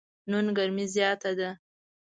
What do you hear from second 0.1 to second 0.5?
نن